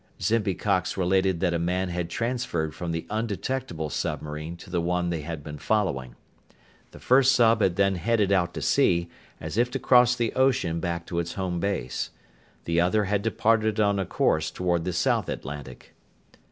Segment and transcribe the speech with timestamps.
[0.19, 5.11] Zimby Cox related that a man had transferred from the undetectable submarine to the one
[5.11, 6.15] they had been following.
[6.89, 10.79] The first sub had then headed out to sea, as if to cross the ocean
[10.79, 12.09] back to its home base.
[12.65, 15.93] The other had departed on a course toward the South Atlantic.